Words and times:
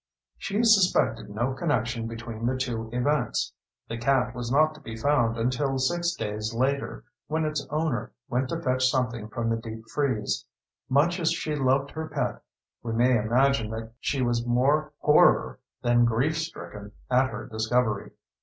She 0.39 0.63
suspected 0.63 1.29
no 1.29 1.53
connection 1.53 2.07
between 2.07 2.47
the 2.47 2.57
two 2.57 2.89
events. 2.91 3.53
The 3.87 3.99
cat 3.99 4.33
was 4.33 4.51
not 4.51 4.73
to 4.73 4.81
be 4.81 4.95
found 4.95 5.37
until 5.37 5.77
six 5.77 6.15
days 6.15 6.55
later, 6.55 7.03
when 7.27 7.45
its 7.45 7.67
owner 7.69 8.11
went 8.27 8.49
to 8.49 8.59
fetch 8.59 8.89
something 8.89 9.27
from 9.27 9.49
the 9.51 9.57
deep 9.57 9.87
freeze. 9.93 10.43
Much 10.89 11.19
as 11.19 11.31
she 11.31 11.55
loved 11.55 11.91
her 11.91 12.07
pet, 12.07 12.41
we 12.81 12.93
may 12.93 13.15
imagine 13.15 13.69
that 13.69 13.91
she 13.99 14.23
was 14.23 14.43
more 14.43 14.91
horror 14.97 15.59
than 15.83 16.03
grief 16.03 16.35
stricken 16.39 16.93
at 17.11 17.27
her 17.29 17.45
discovery. 17.45 18.09